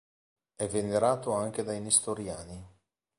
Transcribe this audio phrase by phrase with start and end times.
[0.55, 2.67] È venerato anche dai nestoriani.